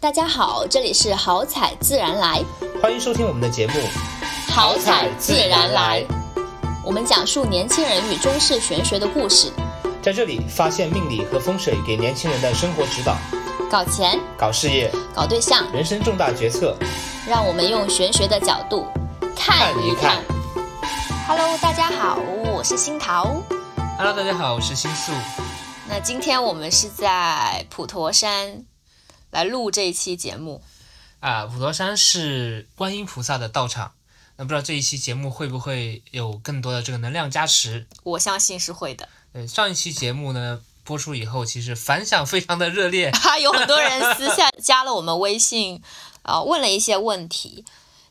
[0.00, 2.42] 大家好，这里是好彩自然来，
[2.80, 3.74] 欢迎收听我们的节目。
[4.48, 6.02] 好彩自然来，
[6.82, 9.52] 我们讲述年轻人与中式玄学的故事，
[10.00, 13.14] 在这里发现命理和风水给年轻人的生活指导，
[13.70, 16.74] 搞钱、搞事业、搞对象，人生重大决策，
[17.28, 18.86] 让我们用玄学的角度
[19.36, 20.24] 看一看。
[21.28, 22.18] Hello，大家好，
[22.54, 23.36] 我是新桃。
[23.98, 25.12] Hello，大家好，我是新素。
[25.86, 28.64] 那今天我们是在普陀山
[29.30, 30.62] 来录这一期节目。
[31.20, 33.92] 啊，普陀山是观音菩萨的道场。
[34.36, 37.86] 那不知道这一期节目会不会有更多的这个能量加持？
[38.04, 39.08] 我相信是会的。
[39.32, 45.82] 对，上一期节目呢播出以后，其实反响非常的热烈， 哈，有很多人私下加了我们微信，
[46.22, 47.64] 啊、问了一些问题。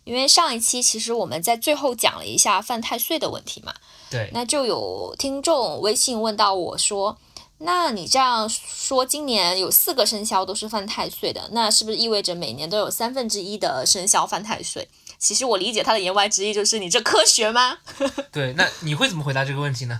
[0.05, 3.73] 因为上一期其实我们在最后讲了一下犯太岁的问题嘛，
[4.09, 7.17] 对，那就有听众微信问到我说，
[7.61, 14.89] 那你这样说，今年有四个生肖都是犯太岁的，那是不是意味着每年都有三分之一的生肖犯太岁？
[15.17, 17.79] 其实我理解他的言外之意就是你这科学吗？
[18.31, 19.99] 对，那你会怎么回答这个问题呢？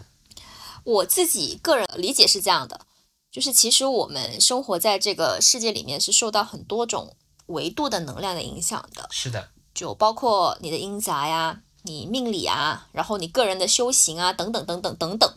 [0.86, 2.80] 我自己个人理解是这样的，
[3.30, 15.34] 就是其实我们生活在这个世界里面是受到很多种维度的能量的影响的，是的，就包括你的阴杂呀、你命理啊，然后你个人的修行啊，等等等等等等。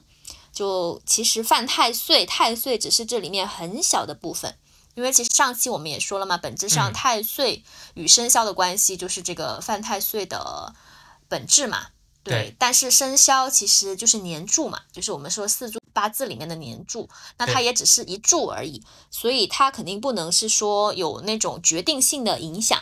[0.53, 4.57] 就其实犯太岁，太岁只是这里面很小的部分，
[4.95, 10.75] 因为其实上期我们也说了嘛，本质上嗯太岁与生肖的关系就是这个犯太岁的
[11.29, 11.87] 本质嘛。
[12.25, 22.81] 对但是生肖其实就是年柱嘛，就是我们说四柱八字里面的年柱，那它也只是一柱而已，所以它肯定不能是说有那种决定性的影响。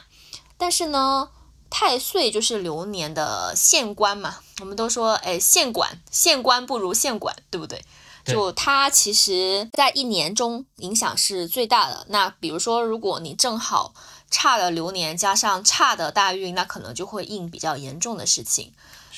[0.59, 1.31] 但是呢，
[1.71, 7.83] 太岁就是流年的县官嘛，我们都说，哎，县管县官不如县管，对不对？
[8.27, 12.05] 就它其实在一年中影响是最大的。
[12.11, 13.95] 那比如说，如果你正好
[14.31, 18.73] 差的流年加上差的大运，那可能就会应比较严重的事情。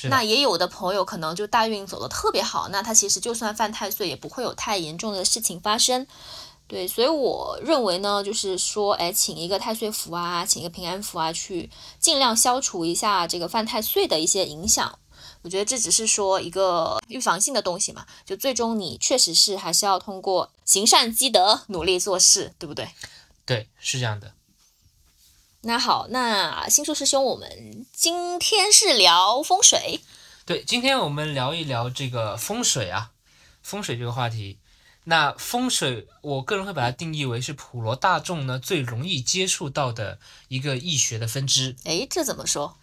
[0.04, 6.06] 那也有的朋友可能就大运走的特别好，那他其实就算犯太岁，也不会有太严重的事情发生。
[6.72, 11.68] 对，所以我认为呢，就是说，哎，请一个太岁符啊，请一个平安符啊，去
[11.98, 14.98] 尽量消除一下这个犯太岁的一些影响。
[15.42, 22.88] 我觉得这只是说一个预防性的东西嘛，就最终你确实是还是要通过行善积德，努力做事，对不对？
[23.44, 24.32] 对，是这样的。
[25.60, 30.00] 那好，那星宿师兄，我们今天是聊风水，
[30.46, 33.10] 对，今天我们聊一聊这个风水啊，
[33.60, 34.58] 风水这个话题。
[35.04, 41.74] 那风水，我个人会把它定义为是普罗大众呢最容易接触到的一个易学的分支。
[41.84, 42.78] 哎，这怎么说？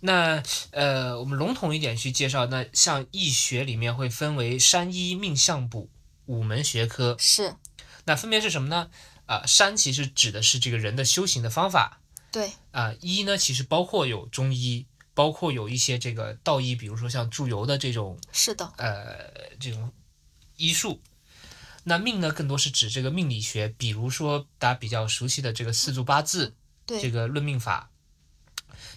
[0.00, 0.42] 那
[0.72, 5.88] 呃，我们笼统一点去介绍，那像易学里面会分为山医、命相卜
[6.26, 7.16] 五门学科。
[7.18, 7.56] 是
[8.04, 8.90] 那分别是什么呢？
[9.24, 19.90] 啊、山其实指的是这个人的修行的方法对，啊、医呢其实包括有中医，包括有一些这个道医，比如说像祝由的这种是的，呃这种
[20.58, 21.00] 医术。
[21.84, 26.54] 那命呢，更多是指这个命理学，比如说大家比较熟悉的这个四柱八字，
[26.86, 27.90] 对，这个论命法。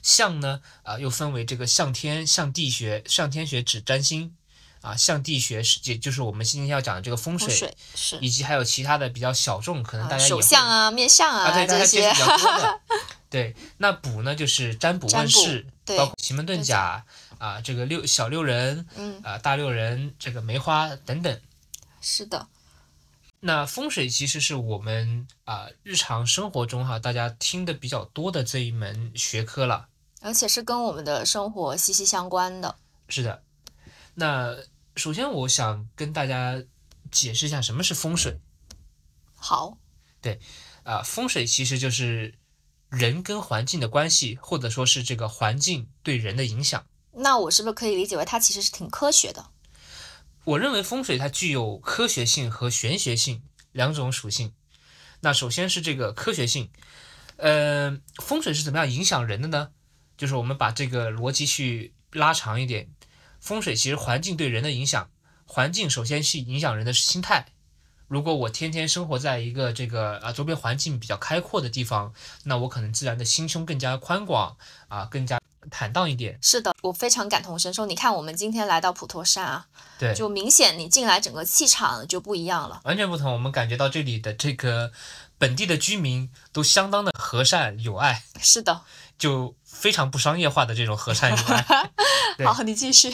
[0.01, 3.03] 相呢，啊、又分为这个相天、相地学。
[3.05, 4.35] 相天学指占星，
[4.81, 12.79] 啊，相地学是也就是我们今天要讲的这个风水，风水是以及还有其他的比较小众，可能大啊家也会手相啊、面相啊，对，大这家接些触比较多的。
[13.29, 17.03] 对，那卜呢就是占卜问世，对包括奇门遁甲
[17.37, 21.41] 啊，这个六小六人嗯，啊，大六人，这个梅花等等。
[21.99, 22.47] 是的，
[23.39, 29.89] 那风水其实是我们啊日常生活中哈大家听的比较多的这一门学科了。
[30.21, 32.75] 而且是跟我们的生活息息相关的。
[33.07, 33.43] 是的，
[34.15, 34.57] 那
[34.95, 36.63] 首先我想跟大家
[37.11, 38.39] 解释一下什么是风水
[39.35, 39.77] 好，
[40.19, 40.39] 对
[40.83, 41.03] 啊。
[41.03, 42.33] 风水其实就是
[42.89, 46.83] 人跟环境的关系，或者说是这个环境对人的影响。
[47.11, 49.51] 那我是不是可以理解为它其实是挺科学的？
[50.47, 53.43] 我认为风水它具有科学性和玄学性
[53.73, 54.53] 两种属性。
[55.19, 56.69] 那首先是这个科学性，
[57.35, 59.71] 呃，风水是怎么样影响人的呢？
[60.15, 62.87] 就是我们把这个逻辑去拉长一点，
[63.41, 65.09] 风水其实环境对人的影响，
[65.43, 67.47] 环境首先是影响人的心态。
[68.07, 72.13] 如果我天天生活在一个这个啊周边环境比较开阔的地方，
[72.45, 74.55] 那我可能自然的心胸更加宽广
[74.87, 76.37] 啊，更加坦荡一点。
[76.41, 77.85] 是的，我非常感同身受。
[77.85, 79.65] 你看，我们今天来到普陀山啊，
[79.99, 82.81] 对，就明显你进来整个气场就不一样了。
[82.83, 83.31] 完全不同。
[83.33, 84.91] 我们感觉到这里的这个
[85.37, 88.81] 本地的居民都相当的和善友爱， 是的，
[89.17, 92.45] 就非常不商业化的这种和善友爱。
[92.45, 93.13] 好，你继续。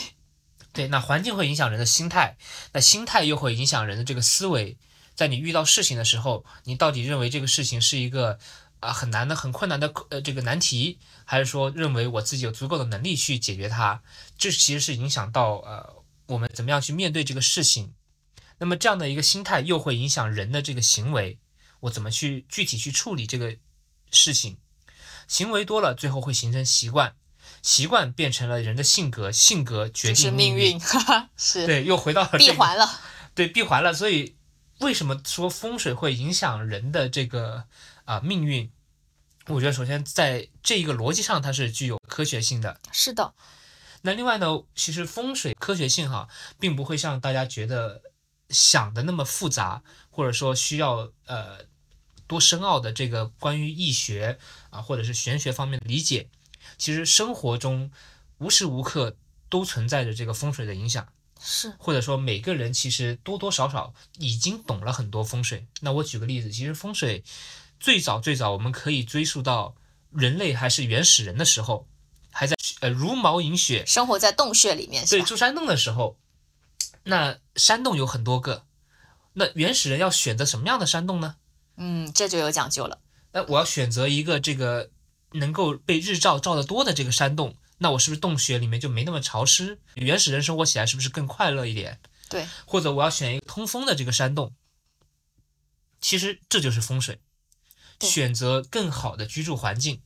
[0.72, 2.36] 对，那环境会影响人的心态，
[2.72, 4.76] 那心态又会影响人的这个思维。
[5.14, 8.40] 在你遇到事情的时候，你到底认为这个事情是一个
[8.80, 14.00] 啊很难的、很困难的呃这个难题，还是说认为我自己有足够的能力去解决它？
[14.38, 17.94] 这其实是影响到呃我们怎么样去面对这个事情。
[18.58, 21.38] 那么这样的一个心态又会影响人的这个行为，
[21.80, 23.56] 我怎么去具体去处理这个
[24.12, 24.58] 事情？
[25.26, 27.16] 行为多了，最后会形成习惯，
[27.62, 30.72] 习惯变成了人的性格，性格决就是定命运。
[30.72, 33.00] 运，哈哈，是对，又回到了闭这个环了。
[33.34, 33.92] 对，闭环了。
[33.92, 34.36] 所以
[34.78, 37.64] 为什么说风水会影响人的这个
[38.04, 38.70] 啊、命运？
[39.48, 42.80] 我觉得首先在这一个逻辑上，它是具有科学性的。
[42.92, 43.34] 是的，
[44.02, 48.00] 那另外呢，其实风水科学性哈，并不会像大家觉得
[48.48, 51.58] 想的那么复杂，或者说需要呃
[52.26, 54.38] 多深奥的这个关于易学
[54.70, 56.28] 啊或者是玄学方面的理解。
[56.78, 57.90] 其实生活中
[58.38, 59.16] 无时无刻
[59.50, 61.06] 都存在着这个风水的影响。
[61.46, 65.66] 是或者说每个人其实多多少少已经懂了很多风水。
[65.80, 67.22] 那我举个例子，其实风水
[67.84, 69.74] 最早最早我们可以追溯到
[70.08, 71.86] 人类还是原始人的时候，
[72.30, 75.22] 还在呃茹毛饮血，生活在洞穴里面，是吧？
[75.22, 76.16] 对住山洞的时候，
[77.02, 78.64] 那山洞有很多个，
[79.34, 81.36] 那原始人要选择什么样的山洞呢？
[81.76, 83.00] 嗯，这就有讲究了。
[83.32, 84.90] 那我要选择一个这个
[85.32, 89.78] 能够被日照照得多的这个山洞，那我是不是洞穴里面就没那么潮湿？
[89.96, 92.00] 原始人生活起来是不是更快乐一点？
[92.30, 94.54] 对，或者我要选一个通风的这个山洞，
[96.00, 97.23] 其实这就是风水，对
[98.00, 100.00] 选择更好的居住环境。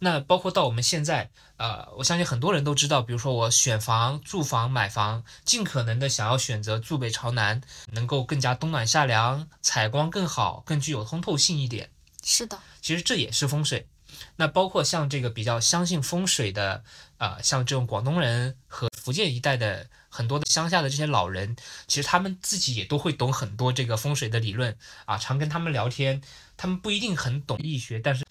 [0.00, 7.60] 那包括到我们现在，呃，我相信很多人都知道，比如说我选房、住房、买房，尽可能的想要选择住北朝南，
[7.90, 11.90] 能够更加冬暖夏凉，采光更好，更具有通透性一点。
[12.22, 13.88] 是的，其实这也是风水。
[14.36, 16.84] 那包括像这个比较相信风水的，
[17.18, 21.54] 呃、像这种广东人和福建一带的很多的乡下的这些老人，
[21.86, 25.16] 其实他们自己也都会懂很多这个风水的理论啊。
[25.16, 26.20] 常跟他们聊天，
[26.56, 28.24] 他们不一定很懂易学，但是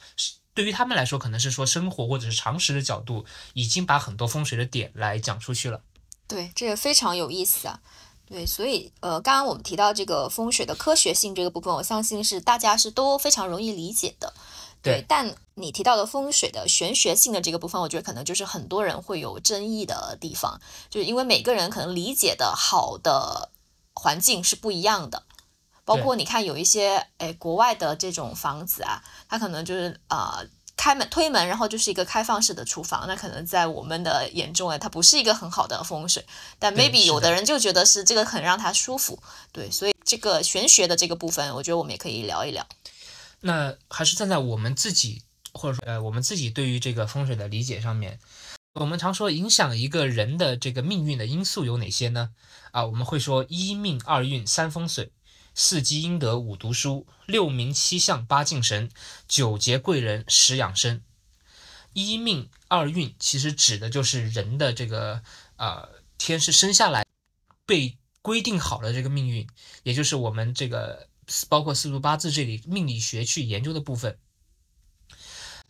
[0.54, 5.82] 对于他们来说，可能是说生活或者是常识的角度，已经把很多风水的点来讲出去了。
[6.28, 7.80] 对，这个非常有意思啊。
[8.28, 14.34] 对，所以呃，刚刚我们提到这个风水的科学性这个部分，我相信是大家是都非常容易理解的。
[14.82, 15.06] 对。
[15.08, 20.60] 但你提到的风水的玄学性的这个部分，我觉得可能就是很多人会有争议的地方，
[20.90, 23.50] 就是因为每个人可能理解的好的
[23.94, 25.24] 环境是不一样的。
[25.86, 30.46] 包括你看有一些诶国外的这种房子啊，它可能就是呃
[30.76, 36.26] 开门推门，然后就是一个开放式的厨房，那可能在我们的眼中哎，它不是一个很好的风水，
[36.60, 37.32] 但 maybe 有的。
[37.32, 39.18] 人就觉得是这个很让他舒服，
[39.52, 42.66] 对，所以这个玄学的这个部分，我觉得我们也可以聊一聊。
[43.42, 45.24] 那还是站在我们自己，
[45.54, 48.20] 或者说呃我们自己对于这个风水的理解上面，
[48.74, 52.32] 我们常说影响一个人的这个命运的因素有哪些呢？
[52.72, 55.12] 啊，我们会说一命二运三风水，
[55.56, 58.90] 四积阴德五读书，六名七相八敬神，
[59.28, 61.02] 九结贵人十养生。
[61.94, 65.24] 一命二运其实指的就是人的这个
[65.56, 65.90] 呃
[66.20, 67.06] 天是生下来
[67.66, 69.48] 被规定好了这个命运，
[69.82, 71.08] 也就是我们这个
[71.50, 74.20] 包括四柱八字这里命理学去研究的部分。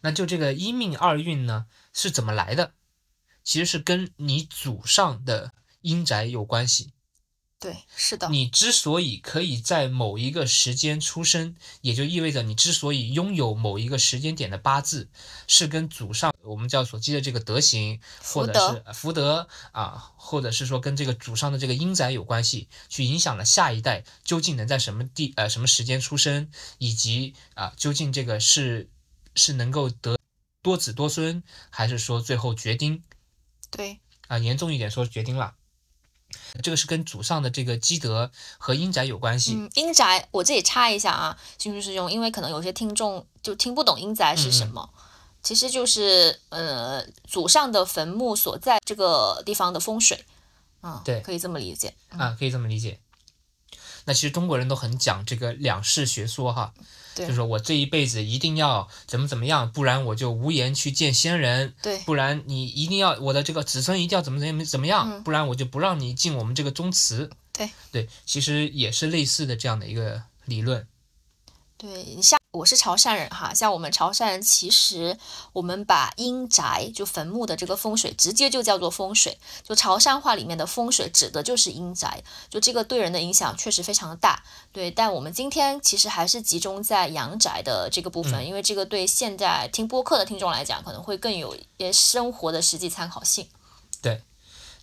[0.02, 2.74] 那就这个一命二运呢是怎么来的？
[3.44, 6.92] 其实是跟你祖上的阴宅有关系。
[7.60, 15.10] 对，是的，你之所以可以在某一个时间出生，也就意味着你之所以拥有某一个时间点的八字，
[15.48, 28.92] 是跟祖上我们叫所积的这个德行，或者是呃福德啊，或者是说跟这个祖上的这个阴宅有关系，去影响了下一代究竟能在什么地呃什么时间出生，以及啊究竟这个是
[29.34, 30.20] 是能够得
[30.62, 33.02] 多子多孙，还是说最后决丁
[33.72, 35.56] 对，啊严重一点说决丁了。
[36.64, 39.54] 这个是跟祖上的这个积德和阴宅有关系。
[39.56, 44.90] 嗯，阴宅我这里插一下啊，新书师兄，因为可能有些听众就听不懂阴宅是什么，
[45.44, 50.26] 其实就是呃祖上的坟墓所在这个地方的风水，
[50.82, 51.94] 嗯，对可以这么理解。
[52.10, 53.00] 啊，可以这么理解。
[54.06, 56.84] 那其实中国人都很讲这个两世学说哈，对
[57.26, 67.30] 就是说我这一辈子一定要怎么怎么样，不然我就无颜去见仙人，对，不然你一定要我的这个子孙一定要怎么怎么怎么样，嗯不然我就不让你进我们这个宗祠。
[67.54, 70.88] 对对，其实也是类似的这样的一个理论。
[71.78, 75.18] 对你像我是潮汕人哈，像我们潮汕人，其实
[75.52, 84.44] 我们把阴宅就坟墓的这个风水直接就叫做风水，就潮汕话里面的风水指的就是阴宅，就这个对人的影响确实非常大。
[84.72, 93.48] 对，但我们今天其实还是集中在阳宅的这个部分，因为这个对现在听播客的听众来讲，可能会更有一些生活的实际参考性。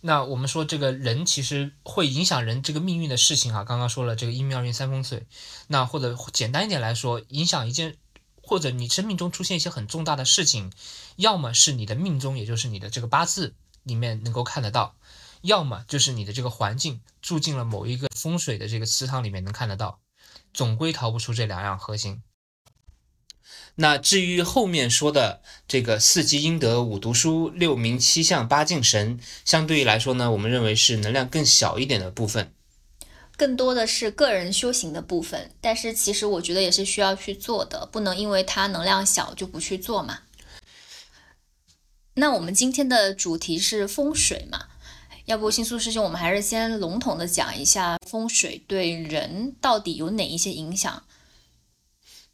[0.06, 5.26] 那我们说这个人其实会影响人这个命运的事情啊，刚刚说了这个一命二运三风水，
[5.68, 7.96] 那或者简单一点来说，影响一件
[8.42, 10.70] 或者你生命中出现一些很重大的事情，
[11.16, 14.94] 要么是你的命中，也就是你的这个八字里面能够看得到，
[15.40, 20.00] 要么就是你的这个环境住进了某一个风水的这个祠堂里面能看得到，
[20.52, 22.22] 总归逃不出这两样核心。
[23.76, 32.52] 那至于后面说的这个四积阴德、五读书、六名七相、八敬神，相对于来说呢，我们认为是能量更小一点的部分。
[33.36, 40.20] 更多的是个人修行的部分，但是其实我觉得也是需要去做的，不能因为它能量小就不去做嘛。
[42.14, 44.68] 那我们今天的主题是风水嘛，
[45.24, 51.02] 要不新苏师兄，我们还是先笼统的讲一下风水对人到底有哪一些影响。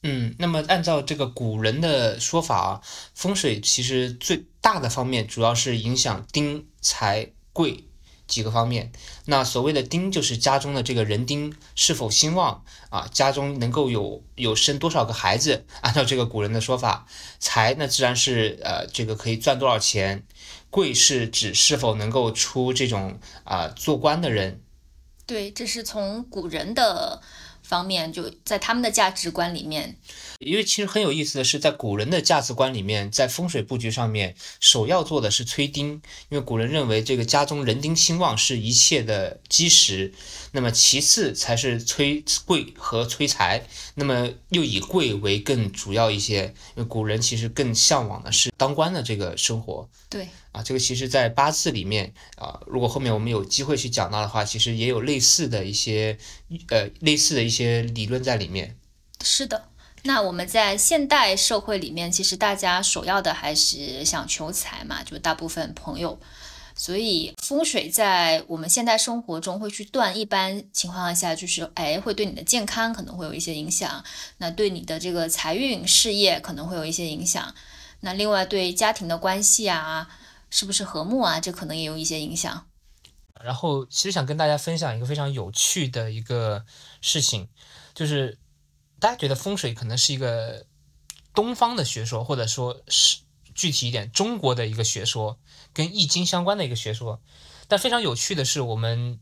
[0.02, 2.80] 嗯，那么按照这个古人的说法啊，
[3.14, 7.85] 风水其实最大的方面主要是影响丁财贵
[8.26, 8.92] 几个方面。
[9.26, 15.66] 那所谓的丁就是家中的这个人丁是否兴旺啊，家中能够有有生多少个孩子。
[15.83, 17.07] 按照这个古人的说法，
[17.38, 20.25] 财那自然是呃这个可以赚多少钱，
[20.71, 24.62] 贵是指是否能够出这种啊做官的人。
[25.26, 27.21] 对，这是从古人的。
[27.71, 29.97] 方面就在他们的价值观里面，
[30.41, 40.12] 因为其实很有意思的是，在古人的价值观里面，在风水布局上面，首要做的是催丁，因为古人认为这个家中人丁兴旺是一切的基石。
[40.50, 49.89] 那么其次才是催贵和催财，那么又以贵为更主要一些，因为古人其实更向往的是当官的这个生活。
[50.09, 56.19] 对，啊，这个其实在八字里面啊，如果后面我们有机会去讲到的话，其实也有类似的一些
[56.69, 58.76] 呃类似的一些理论在里面。
[59.23, 59.69] 是的，
[60.02, 66.19] 那我们在现代社会里面，其实大家首要的还是想求财嘛，就大部分朋友。
[66.76, 74.02] 所以风水在我们现代生活中会去断，一般情况下就是哎，会对你的健康可能会有一些影响，
[74.38, 77.54] 那对你的这个财运事业可能会有一些影响，
[78.00, 80.09] 那另外对家庭的关系啊，
[80.50, 82.66] 是不是和睦啊，这可能也有一些影响。
[83.42, 86.64] 然后其实想跟大家分享一个非常有趣的一个
[87.00, 87.49] 事情，
[87.95, 88.38] 就是
[88.99, 90.66] 大家觉得风水可能是一个
[91.33, 93.19] 东方的学说，或者说是。
[93.52, 95.38] 具体一点，中国的一个学说
[95.75, 97.21] 跟易经相关的一个学说，
[97.69, 99.19] 但非常有趣的是，我们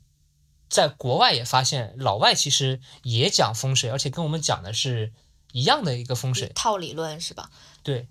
[0.68, 5.12] 在国外也发现，老外其实也讲风水，而且跟我们讲的是
[5.52, 7.50] 一样的一个风水套理论，是吧？
[7.82, 8.06] 对，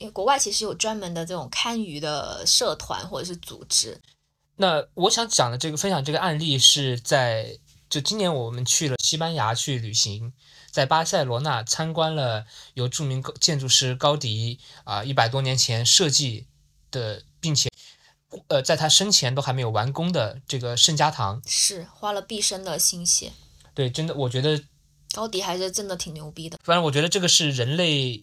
[0.00, 4.00] 因为国外其实有专门的这种堪舆的社团或者是组织。
[4.56, 10.32] 那我想讲的这个分享这个案例是在就今年我们去了西班牙去旅行。
[10.70, 16.46] 在巴塞罗那参观了由著名建筑师高迪啊一百多年前设计
[16.92, 17.68] 的，并且
[18.46, 23.32] 呃在他生前都还没有完工的这个圣家堂，是花了毕生的心血。
[23.74, 24.62] 对，真的，我觉得
[25.12, 26.56] 高迪还是真的挺牛逼的。
[26.62, 28.22] 反正我觉得这个是人类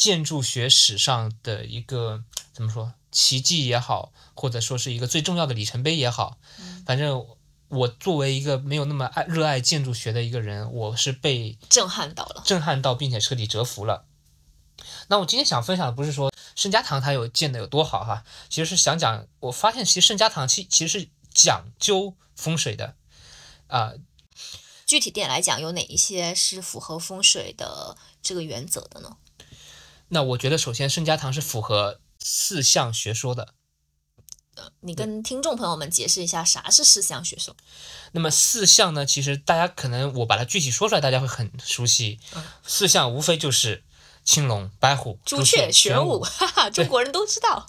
[0.00, 6.38] 建筑学史上的一个怎么说奇迹也好，或者说是一个最重要的里程碑也好，
[6.86, 7.26] 反正。
[7.72, 14.06] 我作为一个没有那么爱热爱建筑学的一个人，我是被震撼到了，震撼到，并且彻底折服了。
[15.06, 22.96] 那我今天想分享的不是说盛家堂它有建的有多好哈，其实是想讲，我发现其实盛家堂其其实是讲究风水的
[23.68, 23.92] 啊。
[24.84, 29.16] 具体点来讲，有哪一些是符合风水的这个原则的呢？
[30.10, 33.54] 那我觉得首先圣家堂是符合四象学说的。
[34.80, 37.56] 你跟听众朋友们解释一下啥是四象学说。
[38.12, 39.06] 那么四象呢？
[39.06, 42.18] 其实大家可能我把它具体说出来，大家会很熟悉。
[42.66, 43.84] 四象无非就是
[44.22, 47.68] 青龙、白虎、朱雀、玄武，哈哈，中国人都知道。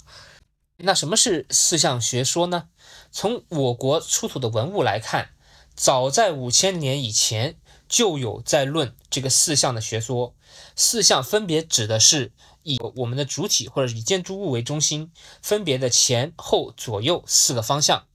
[0.78, 2.68] 那什么是四象学说呢？
[3.10, 5.30] 从我国出土的文物来看，
[5.74, 7.56] 早在五千年以前
[7.88, 10.34] 就有在论这个四象的学说。
[10.76, 12.32] 四象分别指的是。
[12.64, 15.10] 以我们的主体或者以建筑物为中心，
[15.42, 18.06] 分别的前后左右四个方向。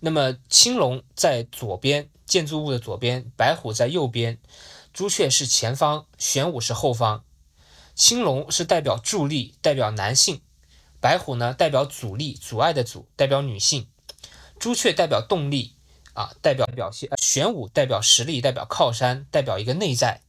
[0.00, 4.40] 那么青龙在左边，建筑物的左边；白虎在右边，
[4.92, 7.24] 朱雀是前方，玄武是后方。
[7.94, 10.38] 青龙是代表助力，代表男性；
[11.00, 13.84] 白虎呢代表阻力，阻碍的阻，代表女性；
[14.58, 15.76] 朱雀代表动力，
[16.14, 20.23] 啊，代表表现；玄武代表实力，代表靠山，代表一个内在。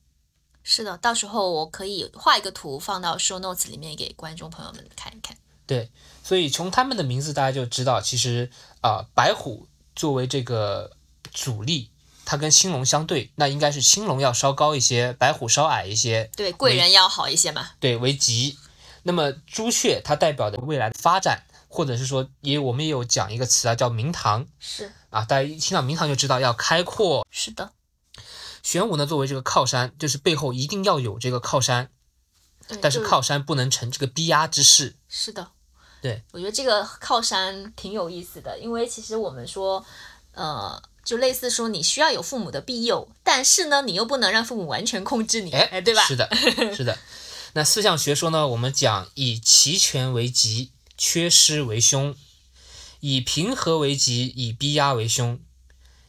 [0.67, 5.37] 是的，到时候我可以画一个图放到 show notes 里面给观众朋友们看一看。
[5.67, 5.91] 对，
[6.23, 8.49] 所以从他们的名字大家就知道，其实
[8.81, 10.91] 啊，白虎作为这个
[11.31, 11.91] 主力，
[12.25, 16.31] 它跟青龙相对，那应该是青龙要稍高一些，白虎稍矮一些。
[16.35, 17.69] 对，贵人要好一些嘛。
[17.79, 18.57] 对，为吉。
[19.03, 24.47] 那么朱雀它代表的未来的发展，或者是说，也我们也有讲一个词啊，叫明堂。
[24.59, 24.91] 是。
[25.11, 27.25] 啊，大家一听到明堂就知道要开阔。
[27.29, 27.71] 是的。
[28.65, 31.91] 玄武呢，作为这个靠山，就是背后一定要有这个靠山，
[32.81, 34.95] 但是靠山不能成这个逼压之势。
[35.07, 35.51] 是的，
[36.01, 39.85] 对，我觉得这个靠山挺有意思的，因为其实我们说，
[40.33, 46.01] 呃，就类似说你需要有父母的庇佑，但是呢，你又不能让父母完全控制你，哎，对吧？
[46.05, 46.27] 是的，
[46.75, 46.97] 是的。
[47.53, 52.15] 那四象学说呢，我们讲以齐全为吉，缺失为凶；
[52.99, 55.37] 以平和为吉，以逼压为凶；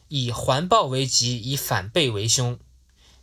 [0.09, 2.57] 以环抱为吉，以反背为凶；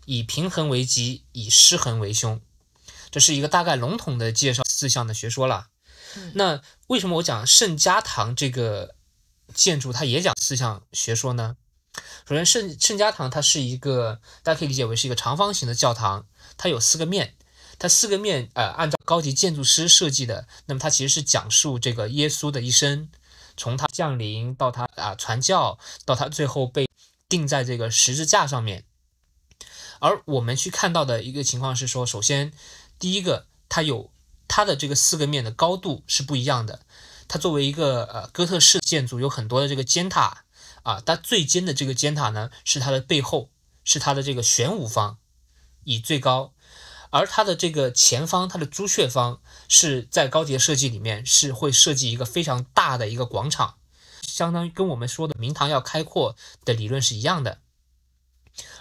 [0.05, 2.41] 以平衡为吉，以失衡为凶。
[3.11, 5.69] 这是一个大概笼统的介绍四象的学说了。
[6.35, 8.95] 那为什么我讲圣家堂这个
[9.53, 11.57] 建筑，它也讲四象学说呢？
[12.27, 16.27] 首先，圣圣家堂它是一个，大家可以理解为是一个长方形的教堂，
[16.57, 17.35] 它有四个面，
[17.79, 23.09] 它四个面呃按照高级建筑师设计的，那么它其实是讲述这个耶稣的一生，
[23.57, 26.89] 从他降临到他啊传教，到他最后被
[27.29, 28.85] 钉在这个十字架上面。
[30.01, 32.53] 而我们去看到的一个情况是说，首先
[32.99, 34.11] 第一个，它有
[34.49, 36.81] 它的这个四个面的高度是不一样的。
[37.27, 40.45] 它作为一个呃哥特式建筑，有很多的这个尖塔
[40.83, 43.51] 啊，它最尖的这个尖塔呢是它的背后，
[43.83, 45.17] 是它的这个玄武方，
[45.85, 46.53] 以最高。
[47.15, 53.77] 而它的这个前方，它的朱雀方是在高级设计里面是会设计一个非常大的一个广场，
[54.27, 57.61] 相当于跟我们说的明堂要开阔的理论是一样的。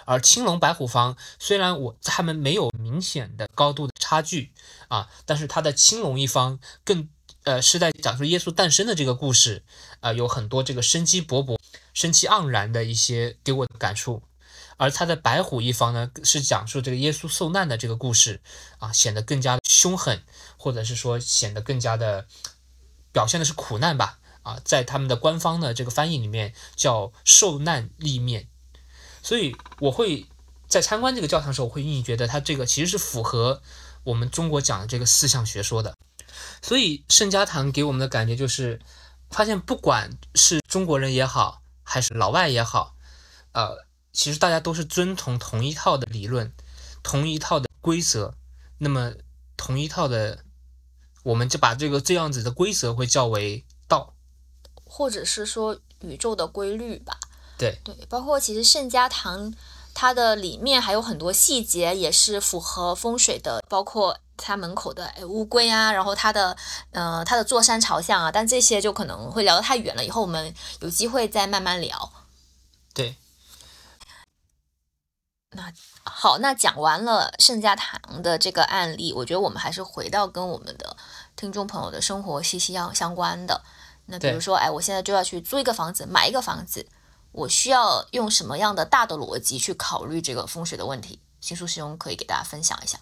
[0.04, 4.52] 而青龙白虎方虽然我他们没有明显的高度的差距
[4.88, 7.08] 啊，但是它的青龙一方更
[7.44, 9.62] 呃是在讲述耶稣诞生的这个故事
[10.00, 11.56] 啊、有很多这个生机勃勃、
[11.92, 14.24] 生气盎然的一些给我的感触。
[14.76, 18.40] 而他的白虎一方呢，是讲述这个耶稣受难的这个故事
[18.78, 20.22] 啊，显得更加凶狠，
[20.56, 22.26] 或者是说显得更加的
[23.12, 28.48] 表现的是苦难吧啊，在他们的官方的这个翻译里面叫受难立面。
[29.22, 30.26] 所以我会
[30.68, 33.62] 在参观这个教堂的时候，我会隐隐觉得它这个其实是符合
[34.02, 35.96] 我们中国讲的这个四象学说的。
[36.60, 38.80] 所以圣家堂给我们的感觉就是，
[39.30, 42.96] 发现不管是中国人也好，还是老外也好，
[43.52, 43.83] 呃，
[44.14, 46.50] 其实大家都是遵从同一套的理论，
[47.02, 48.34] 同一套的规则。
[48.78, 49.12] 那么
[49.56, 50.38] 同一套的，
[51.24, 54.14] 我们就把这个这样子的规则会叫为道。
[54.84, 57.18] 或者是说宇宙的规律吧。
[57.58, 59.52] 对对，包括其实圣家堂
[59.94, 66.56] 它的里面还有很多细节也是符合风水的，包括它门口的哎乌龟啊，然后它的
[66.90, 72.12] 呃它的坐山朝向啊，但这些就可能会聊得太远了，以后我们有机会再慢慢聊。
[72.92, 73.16] 对，
[76.04, 80.96] 好，那讲完了盛家堂的这个案例，我觉得我们还是回到跟我们的
[81.36, 83.62] 听众朋友的生活息息相相关的。
[84.06, 86.86] 那比如说，哎，我现在就要去租一个房子，买一个房子，
[87.32, 91.20] 我需要用什么样的大的逻辑去考虑这个风水的问题？
[91.40, 93.00] 新书师兄可以给大家分享一下。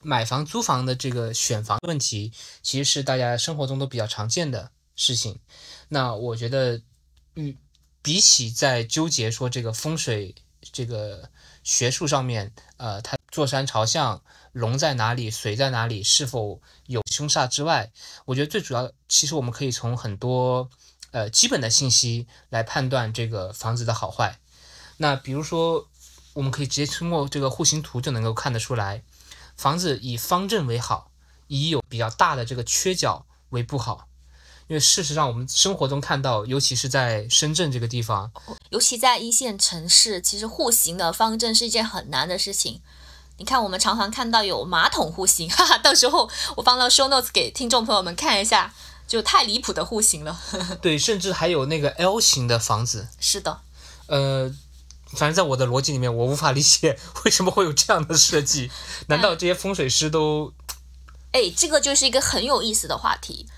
[0.00, 5.40] 买房、租房的这个选房问题，其实是大家生活中都比较常见的事情。
[5.88, 6.80] 那我觉得，
[7.36, 7.56] 嗯
[8.02, 10.34] 比起在纠结说这个风水
[10.72, 11.30] 这个
[11.62, 17.90] 学术上面，呃，它坐山朝向、龙在哪里、水在哪里、是否有凶煞之外，
[18.26, 20.68] 我觉得最主要，其实我们可以从很多
[21.12, 24.38] 呃基本的信息来判断这个房子的好坏。
[24.98, 25.88] 那比如说，
[26.34, 29.02] 我们可以直接通过这个户型图就能够看得出来。
[29.56, 31.10] 房子以方正为好，
[31.48, 34.08] 以有比较大的这个缺角为不好。
[34.70, 38.30] 因为事实上，我们生活中看到，尤其是在深圳这个地方，
[38.68, 42.80] 尤其在一线城市，其实户型的方正是一件很难的事情。
[43.38, 48.72] 你看，我们常常看到有马桶户型，哈哈，到时候我放到 show notes 给听众朋友们看一下，
[49.08, 50.40] 就太离谱的户型了。
[50.80, 53.62] 对，甚至还有那个 L 型的房子，是的，
[54.06, 54.54] 呃，
[55.14, 58.70] 反正在我的逻辑里面，我无法理解为什么会有这样的设计。
[59.08, 60.54] 难道这些风水师都
[61.32, 63.48] 哎，这个就是一个很有意思的话题。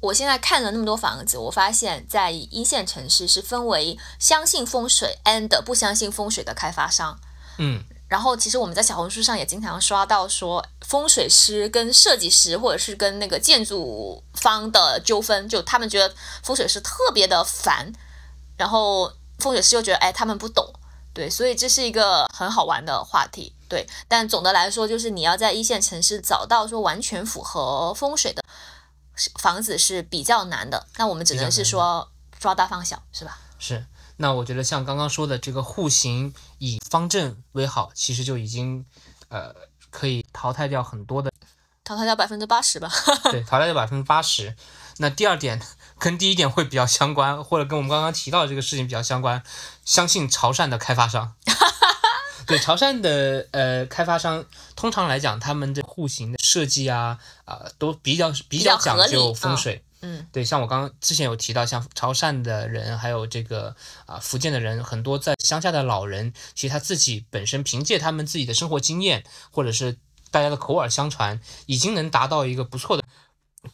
[0.00, 7.18] 我现在看了那么多房子，我发现，在一线城市是分为相信风水 and 不相信风水的开发商。
[7.58, 17.92] 嗯然后，其实我们在小红书上也经常刷到说，风水师跟设计师或者是跟那个建筑方的纠纷，就他们觉得风水师特别的烦，
[18.56, 20.72] 然后风水师又觉得哎他们不懂，
[21.12, 23.84] 对，所以这是一个很好玩的话题，对。
[24.06, 28.40] 但总的来说，就是你要在一线城市找到说完全符合风水的
[29.38, 33.38] 房子是比较难的，那我们只能是说抓大放小，是吧？
[33.58, 33.86] 是？
[34.18, 38.86] 那我觉得像刚刚说的这个户型以方正为好，其实就已经
[39.28, 39.54] 呃
[39.90, 41.30] 可以淘汰掉很多的
[41.84, 42.90] 淘汰掉百分之八十吧。
[43.30, 44.56] 对，淘汰掉百分之八十。
[44.98, 45.60] 那第二点
[45.98, 49.42] 跟第一点会比较相关，或者跟我们刚刚提到的这个事情比较相关，
[49.84, 51.34] 相信潮汕的开发商。
[52.46, 59.82] 对潮汕的呃开发商，通常来讲，他们的户型的设计啊啊、都比较比较讲究风水。
[60.02, 69.96] 嗯，对，像我刚刚之前有提到，像潮汕的人，还有这个啊、福建的人，很多在乡下的老人，其实他自己本身凭借他们自己的生活经验，或者是
[70.30, 73.02] 大家的口耳相传，已经能达到一个不错的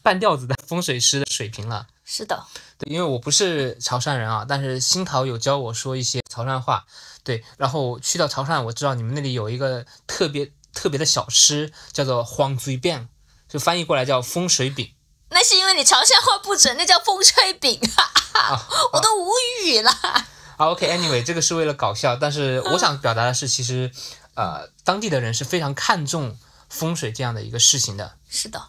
[0.01, 1.87] 半吊子的风水师的水平了。
[2.05, 2.45] 是的，
[2.77, 6.85] 对，因为我不是潮汕人啊，但是新桃有教我说一些潮汕话。
[7.23, 13.07] 对，然后去到潮汕，我知道你们那里有一个特别特别的小吃，叫做黄嘴饼，
[13.47, 14.93] 就翻译过来叫风水饼。
[15.29, 19.31] 那是因为你潮汕话不准，那叫风吹饼，哈哈，我都无
[19.63, 19.89] 语了。
[19.89, 23.89] 啊，OK，Anyway，、这个是为了搞笑，但是我想表达的是，其实
[24.35, 26.37] 呃，当地的人是非常看重
[26.67, 28.17] 风水这样的一个事情的。
[28.29, 28.67] 是的，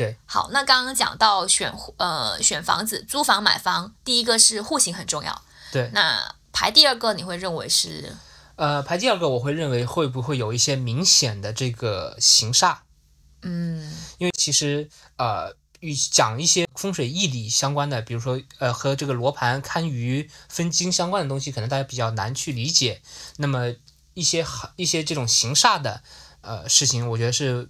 [0.00, 8.16] 对，好，那刚刚讲到选户呃选房子、租房、买房，第一个是户型很重要，对，那排第二个你会认为是
[8.56, 12.78] 呃，排第二个，我会认为会不会有一些明显的这个形煞？
[13.42, 23.02] 嗯因为其实呃，与讲一些风水易理相关的，比如说呃和这个罗盘、堪舆、分金相关的东西，可能大家比较难去理解。
[23.36, 23.74] 那么
[24.14, 26.02] 一些好一些这种形煞的
[26.40, 27.68] 呃事情，我觉得是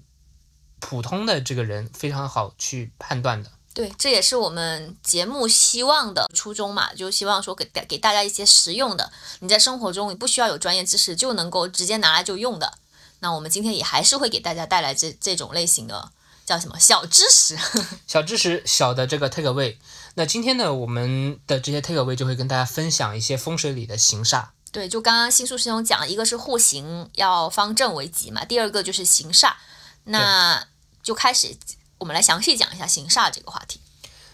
[0.81, 3.51] 普通的这个人非常好去判断的。
[3.73, 12.75] 对，这也是我们节目希望的初衷嘛，就希望说给给大家一些实用的，你在生活中你不需要有专业知识就能够直接拿来就用的。
[13.21, 16.11] 那我们今天也还是会给大家带来这这种类型的
[16.45, 17.57] 叫什么小知识。
[18.09, 19.77] 小知识，小的这个 take away。
[20.15, 24.47] 那今天呢，我们的这些 take away 就会跟大家分享一些风水里的形煞。
[24.73, 29.53] 对，就刚刚新树师兄讲，一个是户型要方正为吉嘛，第二个就是形煞。
[30.11, 30.67] 那
[31.03, 31.57] 就开始
[31.99, 33.81] 我们来详细讲一下形煞这个话题。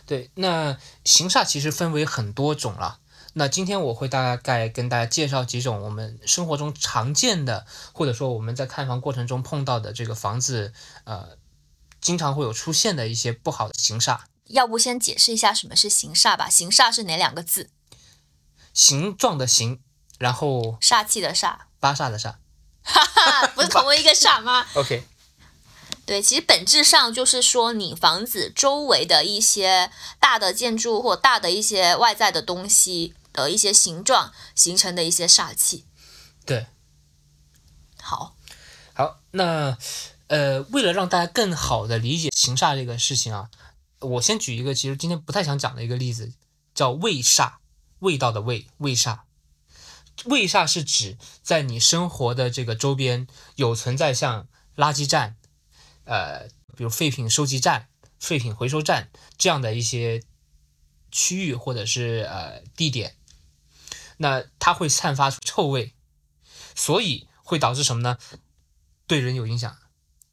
[0.06, 3.00] 对，那形煞其实分为很多种了。
[3.34, 10.72] 那今天我会大概跟大家介绍几种我们生活中常见的，或者说我们在看房过程中碰到的这个房子，
[11.04, 11.36] 呃，
[12.00, 14.20] 经常会有出现的一些不好的形煞。
[14.44, 16.48] 要不先解释一下什么是形煞吧？
[16.48, 17.68] 形煞是哪两个字？
[18.72, 19.82] 形状的形，
[20.18, 22.36] 然后煞气的煞，八煞的煞。
[22.82, 24.64] 哈哈，不是同一个煞吗？
[24.74, 25.04] OK，
[26.06, 29.90] 对，其实本质上就是说，你房子周围的一些
[30.20, 35.84] 大的建筑或大的一些外在的东西的一些形状形成的一些煞气。
[36.44, 36.68] 对，
[38.00, 38.36] 好，
[38.94, 39.76] 好，那
[40.28, 43.50] 呃，为了让大家更好的理解形煞这个事情啊，
[43.98, 46.32] 我先举一个其实今天不太想讲的一个例子，
[46.72, 47.54] 叫味煞，
[47.98, 49.22] 味道的味，味煞。
[50.26, 55.36] 味煞是指在你生活的这个周边有存在像垃圾站，
[56.06, 57.88] 呃，比如废品收集站、
[58.18, 60.22] 废品回收站这样的一些
[61.10, 63.16] 区域或者是呃地点，
[64.16, 65.94] 那它会散发出臭味，
[66.74, 68.16] 所以会导致什么呢？
[69.06, 69.76] 对人有影响。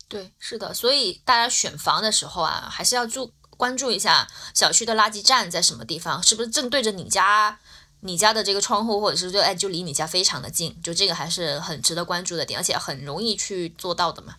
[0.07, 7.59] 对，是的，所以大家选房的时候啊，还是要注关注一下小区的垃圾站在什么地方，是不是正对着你家
[8.01, 14.37] 你家的这个窗户，或者是就哎就离你家非常的近，就这个还是很值得关注的点，而且很容易去做到的嘛。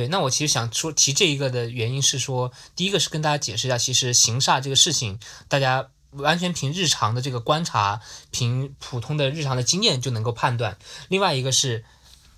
[0.00, 10.78] 对，那我其实想说提这一个的原因是说，第一个是跟大家解释一下，其实形煞这个事情，大家完全凭日常的这个观察，凭普通的日常的经验就能够判断。
[11.08, 11.84] 另外一个是，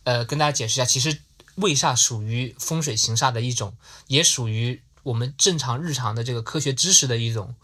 [0.02, 1.20] 呃，跟大家解释一下，其实
[1.54, 3.76] 卫煞属于风水形煞的一种，
[4.08, 7.54] 也属于我们正常日常的这个科学知识的一种。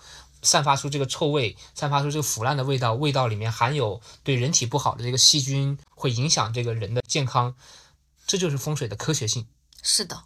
[0.40, 7.56] 散发出这个臭味，散发出这个腐烂的味道，味道里面含有对人体不好的这个细菌，会影响这个人的健康，
[8.24, 9.48] 这就是风水的科学性。
[9.83, 10.25] 是的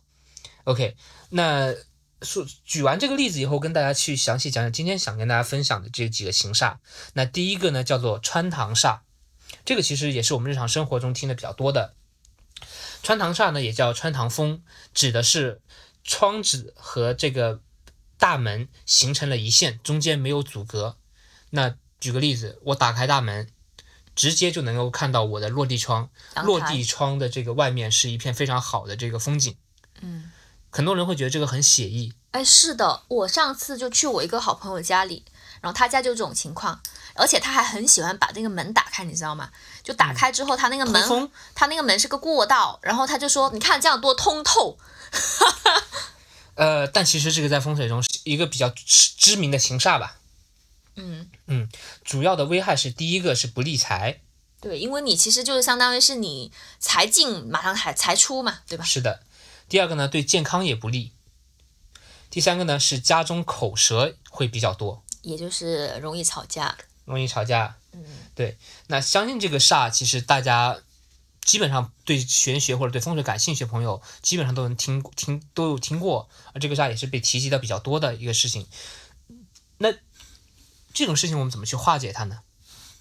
[0.65, 0.97] ，OK，
[1.31, 1.75] 那
[2.23, 6.77] 说举完这个例子以后，跟大家去详细讲讲今天想跟大家分享的这几个形煞。
[7.15, 9.01] 那第一个呢，叫做穿堂煞，
[9.65, 11.95] 这个其实也是我们日常生活中听的比较多的。
[13.03, 14.62] 穿堂煞呢，也叫穿堂风，
[14.95, 15.61] 指的是
[16.05, 17.61] 窗子和这个
[18.17, 20.97] 大门形成了一线，中间没有阻隔。
[21.51, 23.49] 那举个例子，我打开大门，
[24.14, 26.09] 直接就能够看到我的落地窗，
[26.44, 29.57] 落地窗的这个外面是一片非常好的这个风景。
[30.01, 30.31] 嗯。
[30.75, 35.22] 很多人会觉得这个很写意，哎，是的，我上次就去我一个好朋友家里，
[35.61, 36.81] 然后他家就这种情况，
[37.14, 39.51] 而且他还很喜欢把那个门打开，你知道吗？
[39.83, 41.31] 就打开之后，他那个门。
[41.55, 44.79] 他那个门是个过道，然后他就说：“你看这样多通透。
[46.57, 50.16] 呃，但其实这个在风水中是一个比较知知名的形煞吧。
[50.96, 51.68] 嗯嗯，
[52.05, 54.20] 主要的危害是第一个是不利财，
[54.61, 58.85] 对，因为你其实就是相当于是你财进马上财财出嘛，对吧？
[58.85, 59.22] 是的。
[59.68, 61.12] 第二个呢，对健康也不利。
[62.28, 66.76] 第三个呢是家中口舌会比较多，也就是容易吵架。
[67.05, 67.76] 容易吵架。
[67.92, 68.59] 嗯，对。
[68.87, 70.78] 那相信这个煞，其实大家
[71.40, 78.66] 基本上对玄学或者对风水感兴趣的朋友，基本上都能听听都有听过，而这个煞也是被提及的比较多的一个事情。
[79.78, 79.92] 那
[80.94, 82.40] 这种事情我们怎么去化解它呢？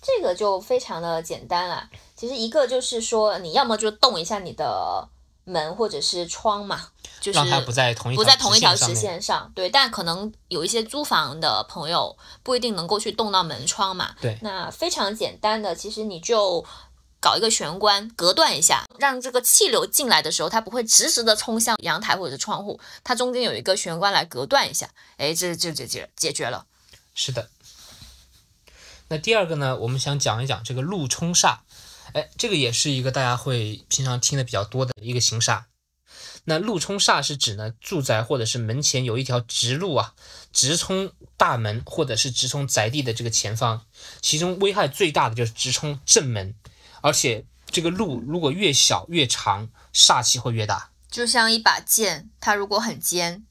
[0.02, 1.88] 这个就非常的简单了。
[2.16, 5.08] 其实一个就是说，你要么就动一下你的
[5.44, 9.52] 门或者是窗嘛，就是让它不在同一不在同一条直线上。
[9.54, 14.16] 对，但可能有一些租房的朋友不一定能够去动到门窗嘛。
[14.20, 16.66] 对那非常简单的，其实你就
[17.20, 26.66] 搞一个玄关，隔断一下，让这个气流进来的时候，它不会直直的冲向阳台或者是窗户，它中间有一个玄关来隔断一下，哎，这就解决解决了。
[27.14, 27.50] 是的。
[29.12, 31.58] 那第二个呢，我们想讲一讲这个路冲煞，
[32.14, 35.64] 哎，这个也是一个大家会平常听的比较多的一个形煞。
[36.46, 40.14] 那路冲煞是指呢，住宅或者是门前有一条直路啊，
[40.54, 43.82] 直冲大门或者是直冲宅地的这个前方，
[44.22, 46.56] 其中危害最大的就是直冲正门，
[47.02, 50.92] 而且这个路如果越小越长，煞气会越大。
[51.10, 53.46] 就像一把剑，它如果很尖，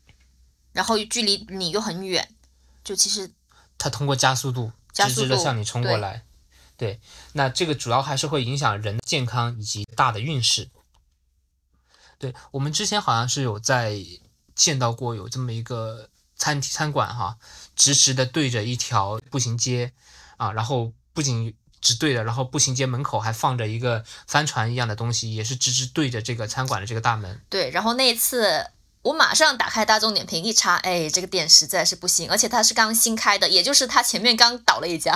[0.72, 2.34] 然后距离你又很远，
[2.82, 3.30] 就其实
[3.76, 6.22] 它通过加速度直加速度直的向你冲过来。
[6.76, 7.00] 对，
[7.34, 10.70] 那这个主要还是会影响人的健康以及大的运势。
[12.18, 13.98] 对我们之前好像是有在
[14.54, 17.36] 见到过有这么一个餐餐馆哈，
[17.76, 19.92] 直直的对着一条步行街
[20.36, 27.40] 啊，然后不仅直对着，然后步行街门口还放着一个帆船一样的东西，也是直直对着这个餐馆的这个大门。
[27.48, 27.70] 对。
[27.70, 28.66] 然后那一次
[29.02, 35.14] 我马上打开大众点评一查，哎，这个店实在是不行，而且它是刚新开的，也就是它前面刚倒了一家，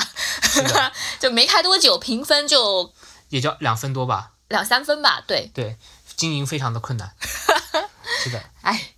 [0.54, 2.92] 的 就没开多久，评分就
[3.28, 5.22] 也就两分多吧，两三分吧。
[5.26, 5.76] 对，对，
[6.16, 7.14] 经营非常的困难。
[8.24, 8.94] 是的，哎，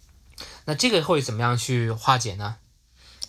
[0.66, 2.56] 那这个会怎么样去化解呢？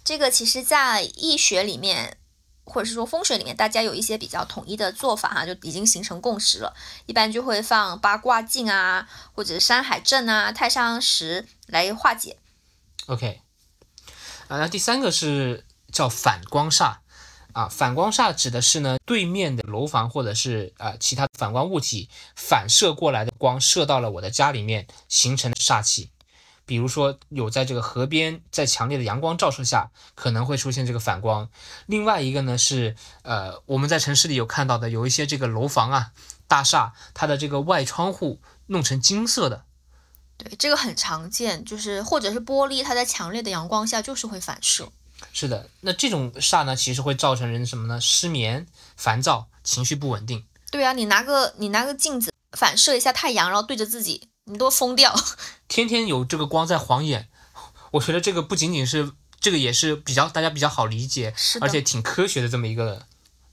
[0.03, 2.17] 这个其实在易学里面。
[2.69, 6.75] 或者是说风水里面，大家有一些比较统一的做法哈、就已经形成共识了。
[7.05, 12.37] 一般就会放八卦镜啊，或者山海镇啊、太上石来化解。
[13.07, 13.41] OK，
[14.49, 16.97] 啊，那第三个是叫反光煞
[17.53, 26.11] 啊，反光煞指的是呢对面的楼房或者是啊、其他反光物体反射过来的光射到了我的家里面，形成煞气。
[26.67, 31.49] 比如说有在这个河边，在强烈的阳光照射下，可能会出现这个反光。
[31.87, 36.11] 另外一个呢是呃我们在城市里有看到的，有一些这个楼房啊
[36.47, 39.63] 大厦，它的这个外窗户弄成金色的，
[40.37, 44.91] 对，这个很常见，就是或者是玻璃，它在强烈的阳光下就是会反射。
[45.33, 47.99] 是的，那这种煞呢，其实会造成人什么呢？
[47.99, 50.45] 失眠、烦躁、情绪不稳定。
[50.69, 55.15] 对啊，你拿个你拿个镜子反射一下太阳，然后对着自己，你都疯掉。
[55.67, 57.29] 天天有这个光在晃眼，
[57.91, 63.05] 我觉得这个不仅仅是这个，也是比较大家比较好理解，是而且挺科学的这么一个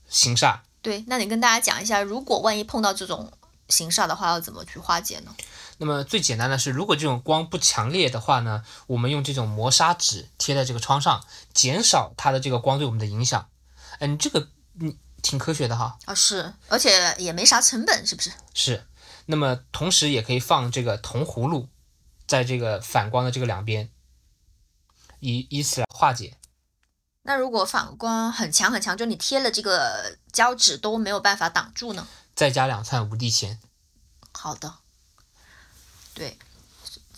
[0.09, 0.59] 形煞。
[0.81, 3.31] 对，那你跟大家讲一下，如果万一碰到这种
[3.69, 5.35] 形煞的话，要怎么去化解呢？
[5.77, 13.49] 那么最简单的是，如果这种光不强烈的话呢，我们用这种磨砂纸贴在这个窗上，减少它的这个光对我们的影响。
[13.99, 14.47] 嗯，这个
[14.79, 15.97] 嗯挺科学的哈。
[16.05, 18.31] 啊，是，而且也没啥成本，是不是？
[18.53, 18.85] 是，
[19.25, 21.69] 那么同时也可以放这个铜葫芦，
[22.27, 23.89] 在这个反光的这个两边，
[25.19, 26.37] 以以此来化解。
[27.23, 32.07] 那如果反光很强很强，就你贴了这个胶纸都没有办法挡住呢？
[32.35, 33.59] 再加两串五帝钱。
[34.31, 34.75] 好的，
[36.13, 36.37] 对，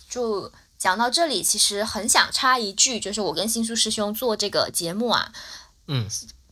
[0.07, 5.33] 就讲到这里，其实很想插一句，就是我跟新书师兄做这个节目啊
[5.87, 6.07] 嗯，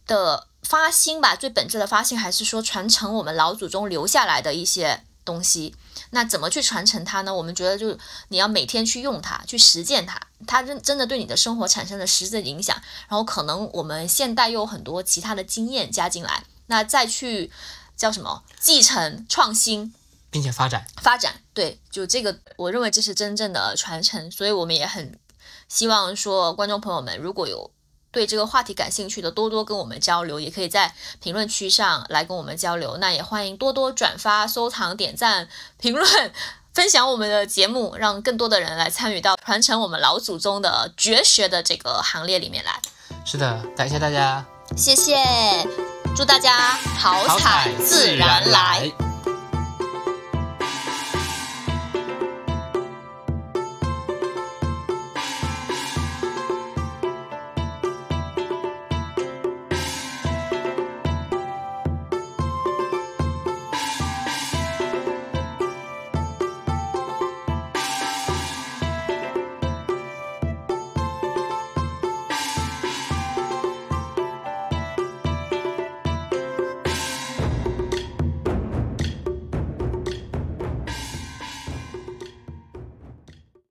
[0.05, 5.75] 的发心吧，最本质的发心还是说传承我们老祖宗留下来的一些东西。
[6.11, 7.33] 那怎么去传承它呢？
[7.33, 7.97] 我们觉得就
[8.29, 12.75] 你要每天去用它，去实践它，它真真的对你的生活产生了实质的影响。
[13.09, 17.51] 然后可能我们现代又有很多其他的经验加进来，那再去
[17.97, 19.93] 叫什么继承创新，
[20.29, 20.85] 并且发展。
[21.01, 25.19] 发展，对，就这个，我认为这是真正的传承，所以我们也很
[25.67, 27.71] 希望说，观众朋友们如果有
[28.15, 32.95] 对这个话题感兴趣的，多多跟我们交流，也可以在评论区上来跟我们交流。
[32.99, 36.31] 那也欢迎多多转发、收藏、点赞、 评论、
[36.73, 42.79] 分享我们的节目，让更多的人来参与到传承我们老祖宗的绝学的这个行列里面来。
[43.25, 44.45] 是的，感谢大家，
[44.77, 45.17] 谢谢，
[46.15, 48.89] 祝大家好好彩彩自然来。
[48.89, 49.04] 来。